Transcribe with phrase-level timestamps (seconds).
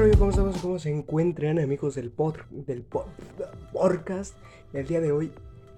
[0.00, 0.18] rollo?
[0.18, 0.56] ¿Cómo estamos?
[0.62, 2.82] ¿Cómo se encuentran amigos del, pod, del
[3.70, 4.34] podcast?
[4.72, 5.30] El día de hoy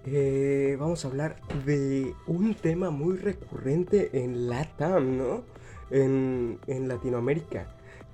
[0.06, 5.42] eh, vamos a hablar de un tema muy recurrente en LATAM, ¿no?
[5.90, 7.66] En, Latinoamérica.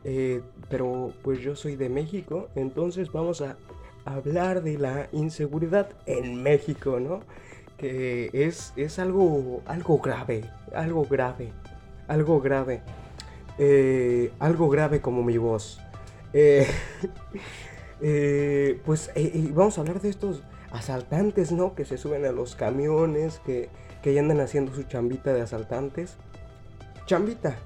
[0.04, 0.40] Eh,
[0.71, 3.59] pero pues yo soy de México, entonces vamos a
[4.06, 7.20] hablar de la inseguridad en México, ¿no?
[7.77, 10.45] Que es, es algo, algo grave,
[10.75, 11.52] algo grave,
[12.06, 12.81] algo grave.
[13.59, 15.81] Eh, algo grave como mi voz.
[16.32, 16.67] Eh,
[18.00, 19.11] eh, pues
[19.53, 21.75] vamos a hablar de estos asaltantes, ¿no?
[21.75, 23.68] Que se suben a los camiones, que,
[24.03, 26.17] que andan haciendo su chambita de asaltantes.
[27.07, 27.57] Chambita,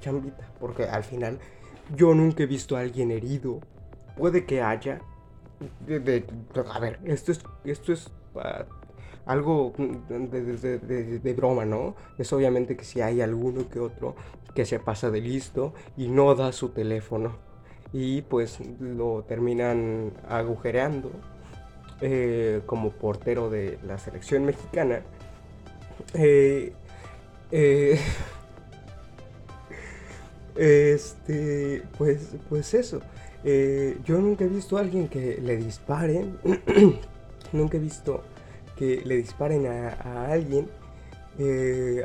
[0.00, 1.38] chambita, porque al final
[1.96, 3.60] yo nunca he visto a alguien herido.
[4.16, 5.00] Puede que haya.
[6.72, 8.66] a ver, esto es, esto es ah,
[9.24, 11.94] algo de, broma, ¿no?
[12.18, 14.14] Es obviamente que si hay alguno que otro
[14.54, 17.49] que se pasa de listo y no da su teléfono
[17.92, 21.10] y pues lo terminan agujereando
[22.02, 25.02] eh, como portero de la selección mexicana.
[26.14, 26.72] Eh,
[27.50, 28.00] eh,
[30.56, 33.00] este, pues, pues eso.
[34.04, 36.38] yo nunca he visto a alguien que le disparen.
[37.52, 38.22] nunca he visto
[38.76, 40.68] que le disparen a, alguien.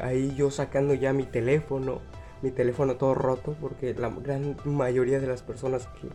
[0.01, 2.01] Ahí yo sacando ya mi teléfono,
[2.45, 6.09] mi teléfono todo roto, porque la gran mayoría de las personas que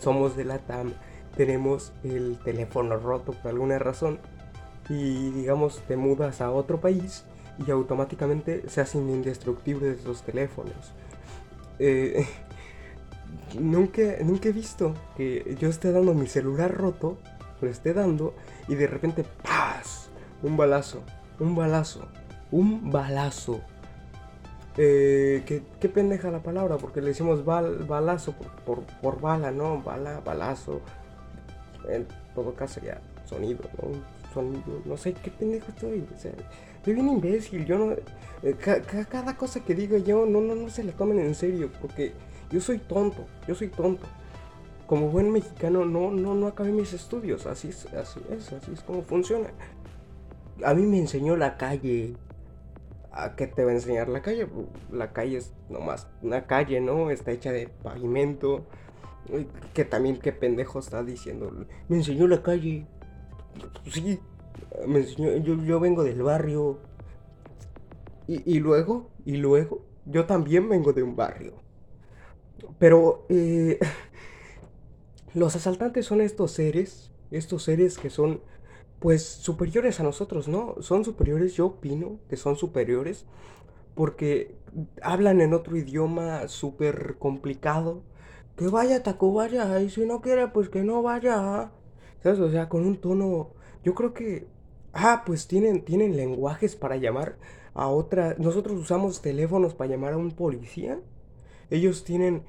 [0.00, 0.94] somos de la TAM
[1.36, 4.18] tenemos el teléfono roto por alguna razón.
[4.88, 7.24] Y digamos, te mudas a otro país
[7.66, 10.94] y automáticamente se hacen indestructibles los teléfonos.
[11.78, 12.26] Eh,
[13.60, 17.18] nunca, nunca he visto que yo esté dando mi celular roto,
[17.60, 18.34] lo esté dando
[18.68, 19.26] y de repente
[20.42, 21.02] un balazo,
[21.38, 22.08] un balazo,
[22.50, 23.60] un balazo.
[24.78, 28.32] Eh, ¿qué, pendeja la palabra, porque le decimos balazo
[28.64, 29.82] por, por, bala, ¿no?
[29.82, 30.80] Bala, balazo.
[32.34, 33.98] Todo caso ya sonido, ¿no?
[34.32, 36.00] Sonido, no sé qué pendejo estoy.
[36.00, 37.92] O estoy bien imbécil, yo no...
[38.42, 38.56] Eh,
[39.10, 42.12] cada cosa que diga yo, no, no, no se la tomen en serio, porque
[42.50, 44.06] yo soy tonto, yo soy tonto.
[44.86, 48.80] Como buen mexicano no, no, no acabé mis estudios, así es, así es, así es
[48.82, 49.48] como funciona
[50.64, 52.14] a mí me enseñó la calle.
[53.10, 54.48] ¿A qué te va a enseñar la calle?
[54.92, 57.10] La calle es nomás una calle, ¿no?
[57.10, 58.66] Está hecha de pavimento.
[59.74, 61.66] Que también qué pendejo está diciendo.
[61.88, 62.86] Me enseñó la calle.
[63.90, 64.20] Sí,
[64.86, 65.36] me enseñó.
[65.36, 66.78] Yo, vengo del barrio.
[68.26, 71.54] Y, luego, y luego, yo también vengo de un barrio.
[72.78, 73.78] Pero eh,
[75.34, 78.42] los asaltantes son estos seres, estos seres que son
[79.00, 80.76] pues superiores a nosotros, ¿no?
[80.80, 83.26] Son superiores, yo opino que son superiores
[83.94, 84.54] porque
[85.02, 88.02] hablan en otro idioma súper complicado.
[88.56, 91.70] Que vaya vaya, y si no quiere, pues que no vaya.
[92.22, 92.40] ¿Sabes?
[92.40, 93.50] O sea, con un tono,
[93.84, 94.48] yo creo que,
[94.92, 97.38] ah, pues tienen, tienen lenguajes para llamar
[97.74, 98.34] a otra.
[98.38, 101.00] Nosotros usamos teléfonos para llamar a un policía.
[101.70, 102.44] Ellos tienen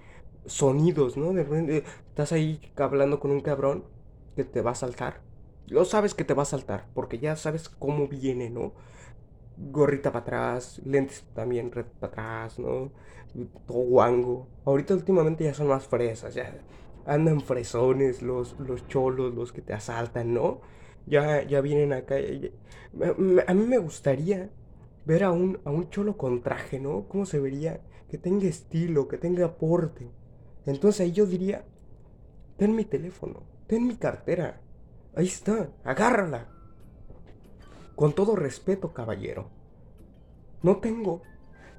[0.45, 1.33] sonidos, ¿no?
[1.33, 3.85] De repente estás ahí hablando con un cabrón
[4.35, 5.28] que te va a saltar
[5.69, 8.73] lo sabes que te va a saltar, porque ya sabes cómo viene, ¿no?
[9.57, 12.91] Gorrita para atrás, lentes también para atrás, ¿no?
[13.67, 14.47] Todo guango.
[14.65, 16.59] Ahorita últimamente ya son más fresas, ya
[17.05, 20.61] andan fresones los, los cholos, los que te asaltan, ¿no?
[21.05, 22.15] Ya, ya vienen acá.
[22.15, 24.49] a mí me gustaría
[25.05, 27.07] ver a un, a un cholo con traje, ¿no?
[27.07, 27.81] ¿Cómo se vería?
[28.09, 30.07] Que tenga estilo, que tenga aporte.
[30.65, 31.65] Entonces ahí yo diría,
[32.57, 34.61] ten mi teléfono, ten mi cartera,
[35.19, 36.47] Ahí está, agárrala.
[37.97, 39.49] Con todo respeto, caballero.
[40.63, 41.23] No tengo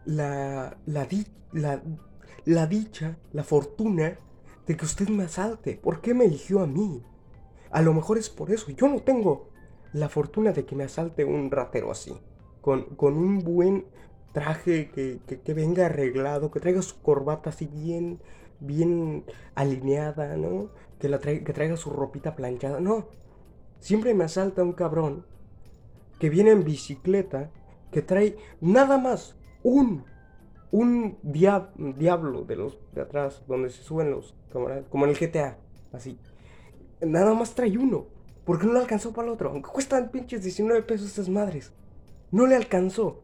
[0.05, 1.09] la, la,
[1.53, 1.83] la,
[2.45, 4.19] la dicha, la fortuna
[4.67, 5.81] de que usted me asalte.
[5.83, 7.03] ¿Por qué me eligió a mí?
[7.71, 8.73] A lo mejor es por eso.
[8.73, 9.49] Yo no tengo
[9.95, 12.15] la fortuna de que me asalte un ratero así.
[12.61, 13.87] Con, con un buen
[14.33, 18.21] traje que, que, venga arreglado, que traiga su corbata así bien,
[18.60, 20.69] bien alineada, ¿no?
[20.98, 22.81] Que, la que traiga su ropita planchada.
[22.81, 23.09] No,
[23.80, 25.27] siempre me asalta un cabrón
[26.18, 27.50] que viene en bicicleta,
[27.91, 30.04] que trae nada más un,
[30.71, 35.59] un diablo de los de atrás, donde se suben los camaradas, como en el GTA,
[35.92, 36.18] así.
[37.00, 38.06] Nada más trae uno,
[38.44, 41.72] porque no le alcanzó para el otro, aunque cuestan pinches 19 pesos estas madres.
[42.30, 43.22] No le alcanzó.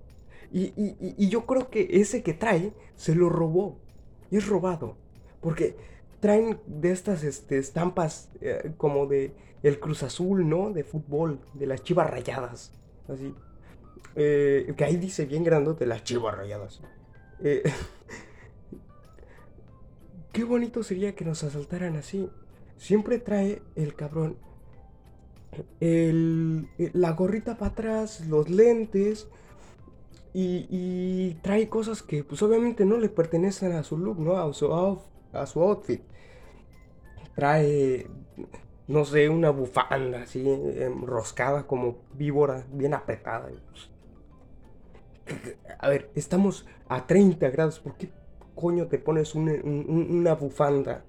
[0.52, 3.78] Y, y yo creo que ese que trae se lo robó.
[4.30, 4.96] Y es robado.
[5.40, 5.76] Porque
[6.26, 9.32] traen de estas este, estampas eh, como de
[9.62, 10.72] el Cruz Azul, ¿no?
[10.72, 12.72] De fútbol, de las chivas rayadas.
[13.06, 13.32] Así.
[14.16, 16.80] Eh, que ahí dice bien grandote las chivas rayadas.
[17.44, 17.62] Eh,
[20.32, 22.28] qué bonito sería que nos asaltaran así.
[22.76, 24.36] Siempre trae el cabrón
[25.78, 29.28] el, la gorrita para atrás, los lentes
[30.34, 34.36] y, trae cosas que pues obviamente no le pertenecen a su look, ¿no?
[34.36, 34.72] A su,
[35.32, 36.02] a su outfit.
[37.36, 38.08] Trae,
[38.88, 43.50] no sé, una bufanda así enroscada como víbora, bien apretada.
[45.78, 48.10] A ver, estamos a 30 grados, ¿por qué
[48.54, 51.04] coño te pones una, bufanda?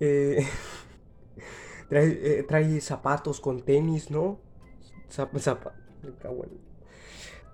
[0.00, 0.46] Eh,
[1.88, 4.38] trae, trae, zapatos con tenis, ¿no?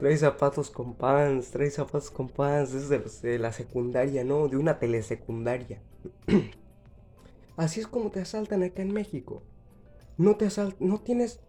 [0.01, 4.49] trae zapatos con pants, trae zapatos con pants, es de, la secundaria, ¿no?
[4.49, 5.81] De una telesecundaria.
[7.57, 9.43] Así es como te asaltan acá en México.
[10.17, 11.41] No te asaltan, no tienes...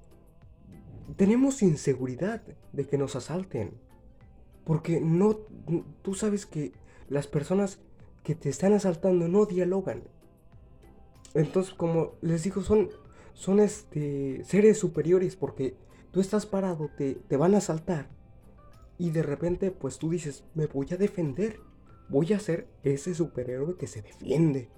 [1.17, 3.73] Tenemos inseguridad de que nos asalten.
[4.63, 5.37] Porque no,
[6.01, 6.71] tú sabes que
[7.09, 7.79] las personas
[8.23, 10.03] que te están asaltando no dialogan.
[11.33, 12.89] Entonces, como les digo, son,
[13.33, 15.75] son este, seres superiores porque
[16.11, 18.09] tú estás parado, te, te van a asaltar.
[18.97, 21.59] Y de repente, pues tú dices, me voy a defender.
[22.09, 24.69] Voy a ser ese superhéroe que se defiende.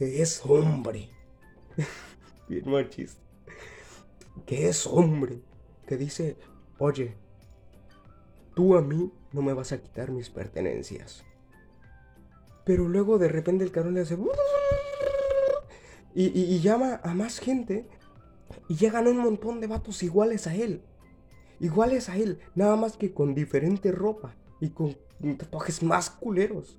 [0.00, 1.10] Que es hombre.
[2.48, 3.20] Bien machista.
[4.46, 5.42] Que es hombre.
[5.86, 6.38] Que dice,
[6.78, 7.18] oye,
[8.54, 11.22] tú a mí no me vas a quitar mis pertenencias.
[12.64, 14.16] Pero luego de repente el cabrón le hace...
[16.14, 17.86] Y, llama a más gente.
[18.70, 20.82] Y llegan un montón de vatos iguales a él.
[21.58, 22.38] Iguales a él.
[22.54, 24.34] Nada más que con diferente ropa.
[24.62, 24.96] Y con
[25.36, 26.78] tatuajes más culeros.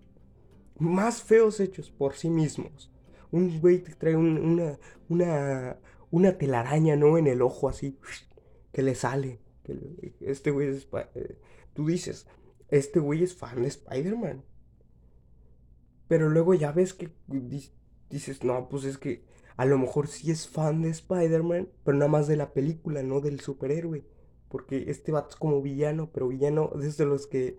[0.80, 2.92] Más feos hechos por sí mismos.
[3.32, 4.78] Un güey que trae una,
[5.10, 5.78] una,
[6.10, 7.18] una telaraña, ¿no?
[7.18, 7.98] En el ojo así.
[8.72, 9.40] Que le sale.
[9.64, 10.88] Que este güey es...
[11.16, 11.38] Eh,
[11.74, 12.28] tú dices,
[12.70, 14.44] este güey es fan de Spider-Man.
[16.08, 17.14] Pero luego ya ves que
[18.10, 19.24] dices, no, pues es que
[19.56, 23.22] a lo mejor sí es fan de Spider-Man, pero nada más de la película, no
[23.22, 24.06] del superhéroe.
[24.50, 27.58] Porque este vato es como villano, pero villano desde los que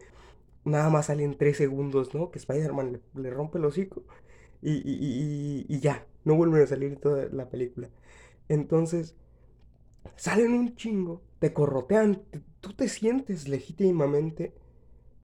[0.65, 2.31] nada más salen tres segundos, ¿no?
[2.31, 4.05] Que Spider-Man le, rompe el hocico
[4.63, 7.91] y, y, y, ya, no vuelven a salir toda la película.
[8.49, 9.17] Entonces,
[10.17, 12.23] salen un chingo, te corrotean,
[12.61, 14.55] tú te sientes legítimamente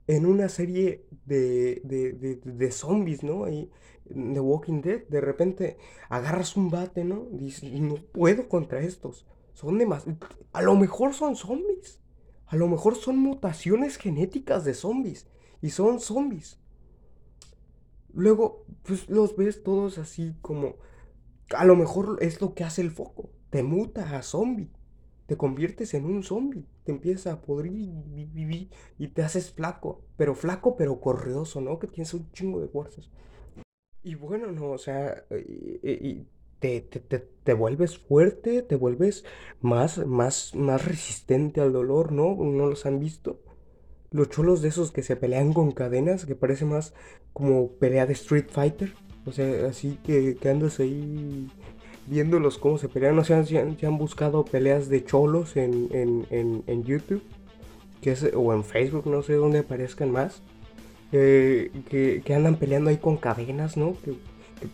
[0.07, 3.45] en una serie de, de, zombies, ¿no?
[3.45, 3.69] Ahí,
[4.05, 5.77] The Walking Dead, de repente
[6.09, 7.27] agarras un bate, ¿no?
[7.31, 9.27] Dices, no puedo contra estos.
[9.53, 10.17] Son demasiado...
[10.51, 11.99] A lo mejor son zombies.
[12.47, 15.27] A lo mejor son mutaciones genéticas de zombies.
[15.61, 16.59] Y son zombies.
[18.13, 20.75] Luego, pues los ves todos así como...
[21.55, 23.29] A lo mejor es lo que hace el foco.
[23.49, 24.69] Te muta a zombie
[25.29, 27.93] te conviertes en un zombie, te empiezas a podrir
[28.97, 31.77] y, te haces flaco, pero flaco pero correoso, ¿no?
[31.77, 33.11] Que tienes un chingo de fuerzas.
[34.01, 35.23] Y bueno, no, o sea,
[35.83, 36.25] y,
[36.57, 39.23] te, te, vuelves fuerte, te vuelves
[39.61, 42.35] más, más, más resistente al dolor, ¿no?
[42.35, 43.39] ¿No los han visto?
[44.11, 46.93] Los cholos de esos que se pelean con cadenas, que parece más
[47.33, 48.93] como pelea de Street Fighter.
[49.25, 51.47] O sea, así que, que andas ahí
[52.09, 53.15] viéndolos cómo se pelean.
[53.15, 57.21] No sé si han, buscado peleas de cholos en, YouTube
[58.01, 60.41] que es, o en Facebook, no sé dónde aparezcan más.
[61.11, 63.95] Eh, que, andan peleando ahí con cadenas, ¿no?
[64.03, 64.13] Que,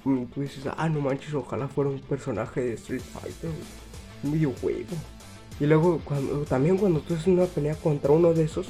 [0.03, 3.51] tú dices, ah, no manches, ojalá fuera un personaje de Street Fighter,
[4.23, 4.95] un videojuego.
[5.59, 8.67] Y luego, cuando, también cuando tú haces una pelea contra uno de esos,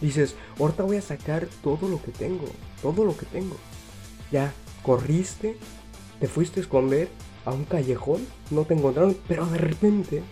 [0.00, 2.46] dices, ahorita voy a sacar todo lo que tengo,
[2.82, 3.56] todo lo que tengo.
[4.30, 4.52] Ya,
[4.82, 5.56] corriste,
[6.20, 7.08] te fuiste a esconder
[7.44, 10.22] a un callejón, no te encontraron, pero de repente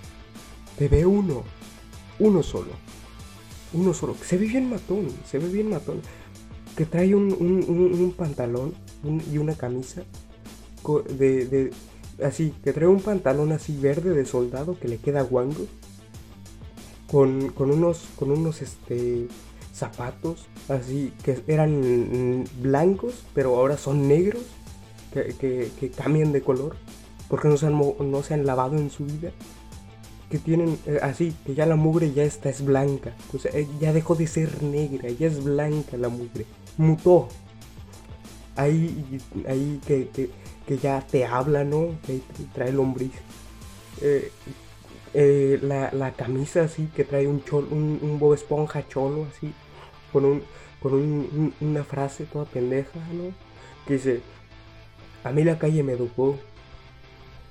[0.78, 1.44] te ve uno,
[2.18, 2.72] uno solo,
[3.72, 6.00] uno solo, que se ve bien matón, se ve bien matón,
[6.76, 8.74] que trae un, pantalón
[9.32, 10.02] y una camisa
[11.18, 11.72] de,
[12.22, 15.66] así, que trae un pantalón así verde de soldado que le queda guango,
[17.10, 19.28] con, con unos, con unos, este,
[19.76, 24.42] zapatos así que eran blancos, pero ahora son negros,
[25.12, 26.76] que, que cambian de color
[27.28, 29.30] porque no se han, no se han lavado en su vida,
[30.30, 33.66] que tienen eh, así, que ya la mugre ya está, es blanca, o sea, eh,
[33.80, 37.28] ya dejó de ser negra, ya es blanca la mugre, mutó.
[38.56, 40.08] Ahí, ahí que,
[40.66, 41.90] que, ya te habla, ¿no?
[42.06, 42.22] Que
[42.54, 43.12] trae lombriz.
[44.00, 49.52] Eh, la, camisa así, que trae un, cholo, un, un Bob Esponja cholo así,
[50.16, 50.42] con, un,
[50.80, 53.34] con un, una frase toda pendeja, ¿no?
[53.86, 54.20] Que dice,
[55.24, 56.38] a mí la calle me educó,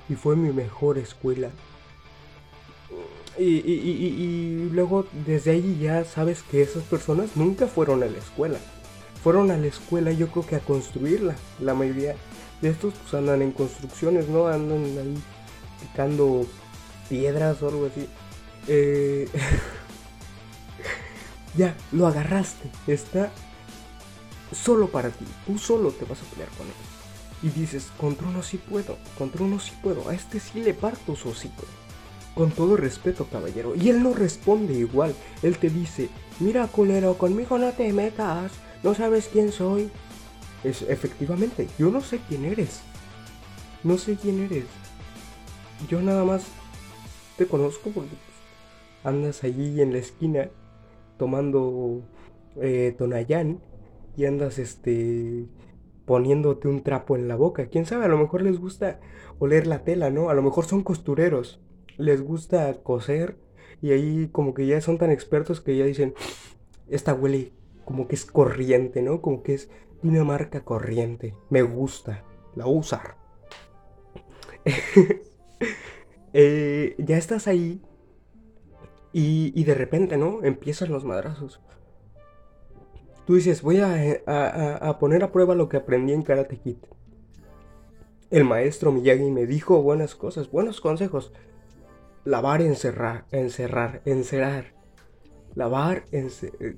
[0.10, 1.50] y fue mi mejor escuela.
[3.38, 8.57] Y, luego desde ahí ya sabes que esas personas nunca fueron a la escuela.
[9.24, 11.36] Fueron a la escuela yo creo que a construirla.
[11.60, 12.15] La mayoría
[12.62, 14.48] de estos pues andan en construcciones, ¿no?
[14.48, 15.17] Andan ahí
[15.81, 16.48] picando
[17.10, 18.07] piedras o algo así.
[18.67, 19.27] Eh,
[21.58, 22.70] ya, lo agarraste.
[22.88, 23.32] Está
[24.52, 25.26] solo para ti.
[25.46, 26.74] Tú solo te vas a pelear con él.
[27.44, 30.10] Y dices, contra uno sí puedo, contra uno sí puedo.
[30.10, 31.64] A este sí le parto su hocico.
[32.34, 33.76] Con todo respeto, caballero.
[33.76, 35.16] Y él no responde igual.
[35.42, 36.10] Él te dice,
[36.40, 38.52] mira, culero, conmigo no te metas.
[38.84, 39.90] No sabes quién soy.
[40.64, 42.82] Es, efectivamente, yo no sé quién eres.
[43.84, 44.66] No sé quién eres.
[45.90, 46.44] Yo nada más
[47.38, 48.16] te conozco porque
[49.04, 50.50] andas allí en la esquina
[51.17, 52.03] tomando
[52.62, 53.60] eh, Tonayán
[54.17, 55.45] y andas este
[56.05, 57.67] poniéndote un trapo en la boca.
[57.67, 59.00] Quién sabe, a lo mejor les gusta
[59.39, 60.29] oler la tela, ¿no?
[60.29, 61.60] A lo mejor son costureros,
[61.98, 63.38] les gusta coser
[63.81, 66.13] y ahí como que ya son tan expertos que ya dicen,
[66.88, 67.51] esta huele
[67.84, 69.22] como que es corriente, ¿no?
[69.22, 69.69] Como que es
[70.01, 71.36] de una marca corriente.
[71.50, 72.24] Me gusta,
[72.55, 73.17] la usar.
[76.38, 77.81] Eh, ya estás ahí
[79.17, 80.43] y, de repente, ¿no?
[80.43, 81.62] Empiezan los madrazos.
[83.25, 86.75] Tú dices, voy a, poner a prueba lo que aprendí en Karate Kid.
[88.29, 91.31] El maestro Miyagi me dijo buenas cosas, buenos consejos.
[92.25, 94.74] Lavar, encerrar, encerrar, encerrar.
[95.53, 96.03] Lavar,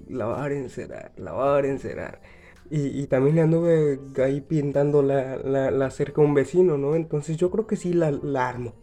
[0.08, 2.22] lavar, encerrar, lavar, encerrar.
[2.70, 6.94] Y, también le anduve ahí pintando la, cerca a un vecino, ¿no?
[6.94, 8.10] Entonces yo creo que sí la,
[8.48, 8.75] armo.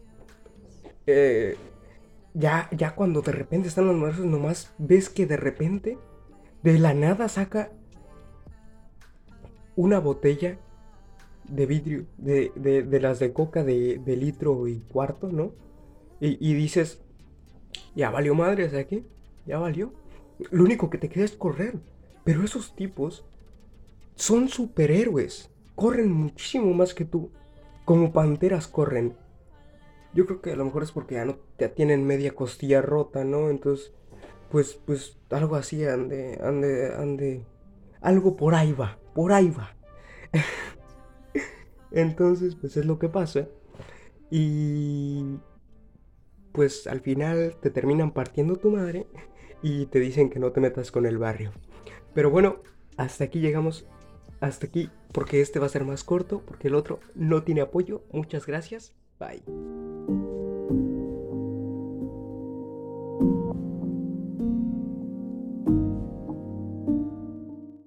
[1.07, 1.55] Eh,
[2.35, 5.97] ya, ya cuando de repente están los muertos, nomás ves que de repente
[6.61, 7.71] de la nada saca
[9.75, 10.59] una botella
[11.47, 15.53] de vidrio, de, las de coca de, litro y cuarto, ¿no?
[16.19, 17.01] Y, dices,
[17.95, 19.03] ya valió madre, ¿sabes qué?
[19.45, 19.93] Ya valió.
[20.51, 21.75] Lo único que te queda es correr.
[22.23, 23.25] Pero esos tipos
[24.15, 25.51] son superhéroes.
[25.75, 27.29] Corren muchísimo más que tú.
[27.83, 29.15] Como panteras corren.
[30.15, 33.23] Yo creo que a lo mejor es porque ya no te tienen media costilla rota,
[33.23, 33.51] ¿no?
[33.51, 33.93] Entonces
[34.55, 37.45] pues, pues algo así, ande, ande, ande,
[37.99, 39.75] algo por ahí va, por ahí va.
[41.91, 43.47] Entonces, pues es lo que pasa.
[44.31, 45.39] Y
[46.51, 49.07] pues al final te terminan partiendo tu madre
[49.61, 51.51] y te dicen que no te metas con el barrio.
[52.13, 52.61] Pero bueno,
[52.97, 53.85] hasta aquí llegamos.
[54.39, 58.03] Hasta aquí, porque este va a ser más corto, porque el otro no tiene apoyo.
[58.11, 58.93] Muchas gracias.
[59.19, 59.84] Bye.